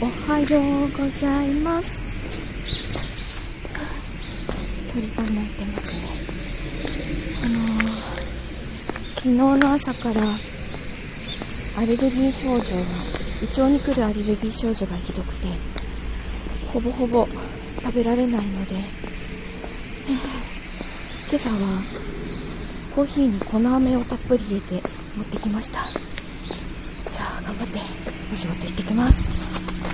[0.00, 2.22] おはようございます。
[4.94, 6.02] 鳥が鳴いてますね。
[7.44, 7.58] あの、
[9.16, 10.22] 昨日の朝から
[11.78, 12.98] アレルギー症状が
[13.42, 15.48] 胃腸に来るアレルギー症状がひどくて
[16.72, 17.26] ほぼほぼ
[17.82, 18.74] 食べられないので
[21.26, 21.56] 今朝は
[22.94, 24.80] コーヒーに粉飴をたっぷり入れて
[25.16, 25.80] 持ってきました。
[27.10, 27.80] じゃあ頑張って
[28.32, 29.37] お仕事行ってきます。